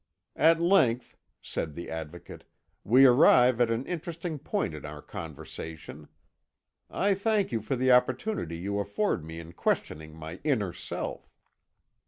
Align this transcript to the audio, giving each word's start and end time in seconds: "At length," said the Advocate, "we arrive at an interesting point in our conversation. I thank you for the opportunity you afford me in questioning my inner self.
"At 0.41 0.59
length," 0.59 1.15
said 1.43 1.75
the 1.75 1.91
Advocate, 1.91 2.43
"we 2.83 3.05
arrive 3.05 3.61
at 3.61 3.69
an 3.69 3.85
interesting 3.85 4.39
point 4.39 4.73
in 4.73 4.83
our 4.83 4.99
conversation. 4.99 6.07
I 6.89 7.13
thank 7.13 7.51
you 7.51 7.61
for 7.61 7.75
the 7.75 7.91
opportunity 7.91 8.57
you 8.57 8.79
afford 8.79 9.23
me 9.23 9.39
in 9.39 9.53
questioning 9.53 10.15
my 10.15 10.39
inner 10.43 10.73
self. 10.73 11.31